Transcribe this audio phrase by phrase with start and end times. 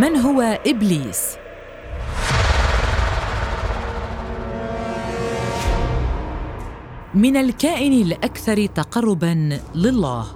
[0.00, 1.36] من هو إبليس؟
[7.14, 10.26] من الكائن الأكثر تقربا لله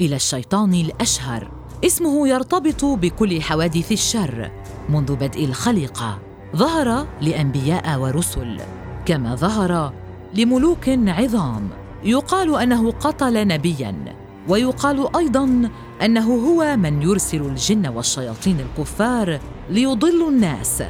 [0.00, 1.50] إلى الشيطان الأشهر.
[1.84, 4.50] اسمه يرتبط بكل حوادث الشر
[4.88, 6.18] منذ بدء الخليقة.
[6.56, 8.60] ظهر لأنبياء ورسل
[9.06, 9.92] كما ظهر
[10.34, 11.68] لملوك عظام.
[12.04, 14.19] يقال أنه قتل نبيا.
[14.48, 15.70] ويقال أيضا
[16.02, 19.40] أنه هو من يرسل الجن والشياطين الكفار
[19.70, 20.82] ليضلوا الناس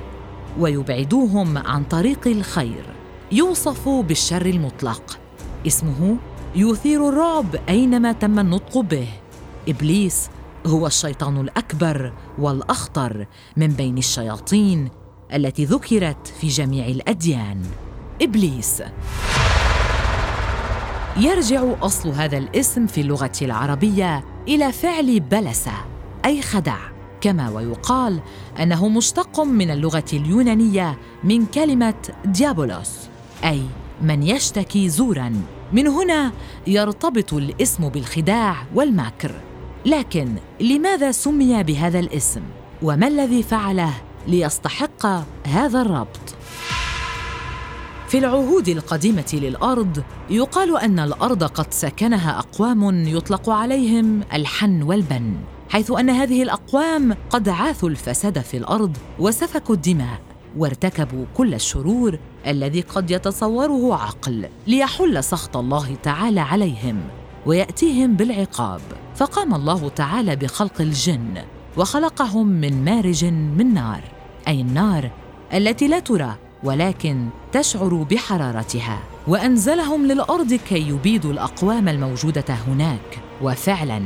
[0.59, 2.85] ويبعدوهم عن طريق الخير.
[3.33, 5.19] يوصف بالشر المطلق.
[5.67, 6.17] اسمه
[6.57, 9.09] يثير الرعب أينما تم النطق به.
[9.69, 10.31] إبليس
[10.67, 13.27] هو الشيطان الأكبر والأخطر
[13.57, 14.89] من بين الشياطين
[15.35, 17.63] التي ذكرت في جميع الأديان.
[18.23, 18.83] إبليس.
[21.21, 25.69] يرجع أصل هذا الاسم في اللغة العربية إلى فعل بلس
[26.25, 26.77] أي خدع
[27.21, 28.21] كما ويقال
[28.63, 32.91] أنه مشتق من اللغة اليونانية من كلمة ديابولوس
[33.45, 33.63] أي
[34.03, 35.43] من يشتكي زورا.
[35.73, 36.33] من هنا
[36.67, 39.33] يرتبط الاسم بالخداع والمكر
[39.87, 42.43] لكن لماذا سمي بهذا الاسم؟
[42.83, 43.93] وما الذي فعله
[44.27, 45.07] ليستحق
[45.47, 46.40] هذا الربط؟
[48.11, 55.35] في العهود القديمة للأرض يقال أن الأرض قد سكنها أقوام يطلق عليهم الحن والبن
[55.69, 60.21] حيث أن هذه الأقوام قد عاثوا الفساد في الأرض وسفكوا الدماء
[60.57, 67.01] وارتكبوا كل الشرور الذي قد يتصوره عقل ليحل سخط الله تعالى عليهم
[67.47, 68.81] ويأتيهم بالعقاب.
[69.15, 71.43] فقام الله تعالى بخلق الجن
[71.77, 74.03] وخلقهم من مارج من نار
[74.49, 75.11] أي النار
[75.55, 78.99] التي لا ترى ولكن تشعر بحرارتها.
[79.29, 83.19] وأنزلهم للأرض كي يبيدوا الأقوام الموجودة هناك.
[83.43, 84.03] وفعلا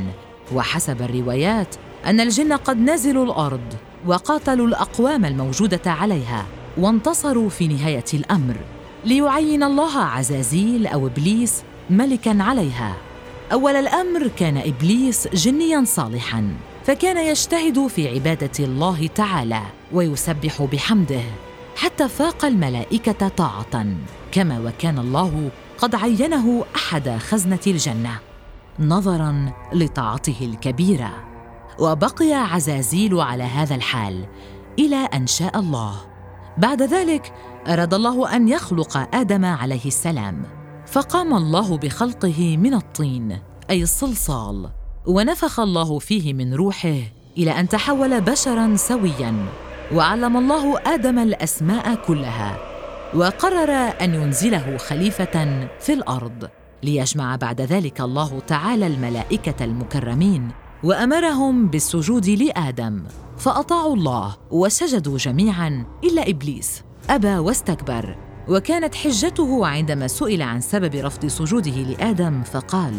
[0.53, 3.73] وحسب الروايات أن الجن قد نزلوا الأرض
[4.05, 6.45] وقاتلوا الأقوام الموجودة عليها
[6.77, 8.55] وانتصروا في نهاية الأمر.
[9.05, 12.95] ليعين الله عزازيل أو إبليس ملكا عليها.
[13.51, 16.53] أول الأمر كان إبليس جنيا صالحا
[16.85, 19.61] فكان يجتهد في عبادة الله تعالى
[19.93, 21.23] ويسبح بحمده.
[21.75, 23.85] حتى فاق الملائكة طاعة
[24.31, 28.19] كما وكان الله قد عينه أحد خزنة الجنة
[28.79, 31.13] نظرا لطاعته الكبيرة.
[31.79, 34.25] وبقي عزازيل على هذا الحال
[34.79, 35.95] إلى أن شاء الله.
[36.57, 37.33] بعد ذلك
[37.67, 40.43] أراد الله أن يخلق آدم عليه السلام
[40.87, 44.69] فقام الله بخلقه من الطين أي الصلصال
[45.05, 46.97] ونفخ الله فيه من روحه
[47.37, 49.64] إلى أن تحول بشرا سويا.
[49.93, 52.57] وعلم الله آدم الأسماء كلها
[53.13, 56.49] وقرر أن ينزله خليفة في الأرض
[56.83, 60.51] ليجمع بعد ذلك الله تعالى الملائكة المكرمين
[60.83, 63.03] وأمرهم بالسجود لآدم.
[63.37, 66.83] فأطاعوا الله وسجدوا جميعا إلا إبليس.
[67.09, 68.15] أبى واستكبر.
[68.47, 72.93] وكانت حجته عندما سئل عن سبب رفض سجوده لآدم فقال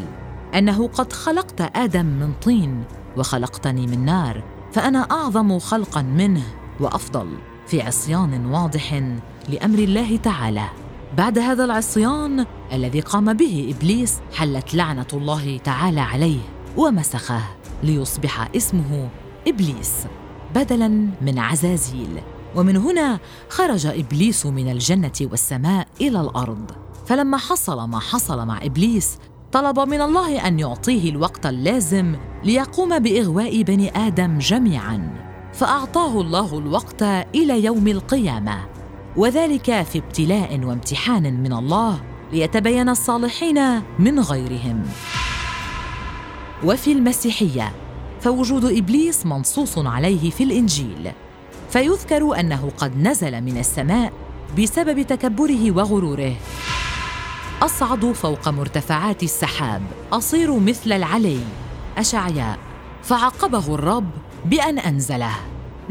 [0.54, 2.84] أنه قد خلقت آدم من طين
[3.16, 4.42] وخلقتني من نار
[4.72, 6.65] فأنا أعظم خلقا منه.
[6.80, 7.28] وأفضل
[7.66, 9.02] في عصيان واضح
[9.48, 10.64] لأمر الله تعالى.
[11.16, 16.40] بعد هذا العصيان الذي قام به إبليس حلت لعنة الله تعالى عليه
[16.76, 17.42] ومسخه
[17.82, 19.08] ليصبح اسمه
[19.48, 20.06] إبليس
[20.54, 20.88] بدلا
[21.20, 22.20] من عزازيل.
[22.56, 26.70] ومن هنا خرج إبليس من الجنة والسماء إلى الأرض.
[27.06, 29.18] فلما حصل ما حصل مع إبليس
[29.52, 35.25] طلب من الله أن يعطيه الوقت اللازم ليقوم بإغواء بني آدم جميعا.
[35.56, 37.02] فأعطاه الله الوقت
[37.34, 38.66] إلى يوم القيامة.
[39.16, 42.00] وذلك في ابتلاء وامتحان من الله
[42.32, 44.82] ليتبين الصالحين من غيرهم.
[46.64, 47.72] وفي المسيحية
[48.20, 51.12] فوجود إبليس منصوص عليه في الإنجيل.
[51.70, 54.12] فيذكر أنه قد نزل من السماء
[54.58, 56.34] بسبب تكبره وغروره.
[57.62, 59.82] أصعد فوق مرتفعات السحاب
[60.12, 61.40] أصير مثل العلي.
[61.98, 62.58] أشعياء
[63.02, 64.10] فعقبه الرب
[64.44, 65.34] بأن أنزله.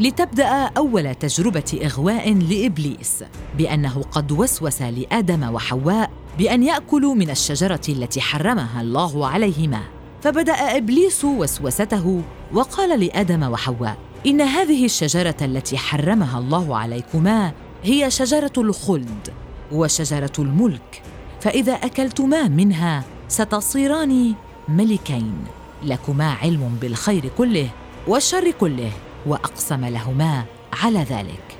[0.00, 0.46] لتبدأ
[0.76, 3.24] أول تجربة إغواء لإبليس
[3.58, 9.80] بأنه قد وسوس لآدم وحواء بأن يأكلوا من الشجرة التي حرمها الله عليهما.
[10.22, 12.22] فبدأ إبليس وسوسته
[12.52, 13.96] وقال لآدم وحواء
[14.26, 17.52] إن هذه الشجرة التي حرمها الله عليكما
[17.84, 19.28] هي شجرة الخلد
[19.72, 21.02] وشجرة الملك
[21.40, 24.34] فإذا أكلتما منها ستصيران
[24.68, 25.44] ملكين
[25.82, 27.68] لكما علم بالخير كله
[28.06, 28.90] والشر كله.
[29.26, 31.56] وأقسم لهما على ذلك.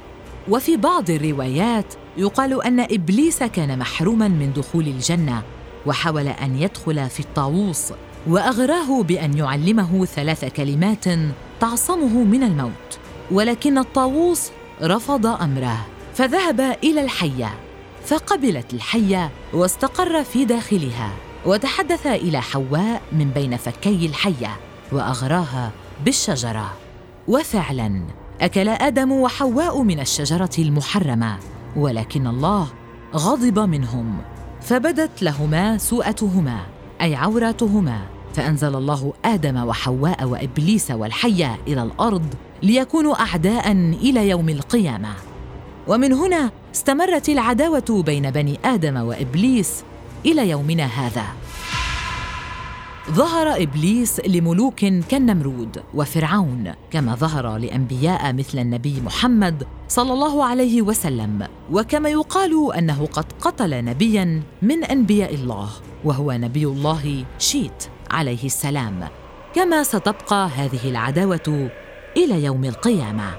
[0.48, 5.42] وفي بعض الروايات يقال أن إبليس كان محروما من دخول الجنة
[5.86, 7.92] وحاول أن يدخل في الطاووس
[8.26, 11.04] وأغراه بأن يعلمه ثلاث كلمات
[11.60, 12.98] تعصمه من الموت.
[13.30, 14.50] ولكن الطاووس
[14.82, 17.54] رفض أمره فذهب إلى الحية
[18.06, 21.12] فقبلت الحية واستقر في داخلها
[21.46, 24.56] وتحدث إلى حواء من بين فكي الحية
[24.92, 25.72] وأغراها
[26.04, 26.85] بالشجرة.
[27.28, 28.02] وفعلا
[28.40, 31.38] أكل آدم وحواء من الشجرة المحرمة
[31.76, 32.68] ولكن الله
[33.14, 34.18] غضب منهم
[34.60, 36.60] فبدت لهما سوءتهما
[37.00, 38.00] أي عوراتهما
[38.34, 45.08] فأنزل الله آدم وحواء وإبليس والحيه إلى الأرض ليكونوا اعداء إلى يوم القيامة.
[45.88, 49.84] ومن هنا استمرت العداوة بين بني آدم وإبليس
[50.26, 51.24] إلى يومنا هذا.
[53.10, 61.48] ظهر إبليس لملوك كالنمرود وفرعون كما ظهر لأنبياء مثل النبي محمد صلى الله عليه وسلم
[61.72, 65.68] وكما يقال أنه قد قتل نبيا من أنبياء الله
[66.04, 69.08] وهو نبي الله شيت عليه السلام.
[69.54, 71.70] كما ستبقى هذه العداوة
[72.16, 73.30] إلى يوم القيامة.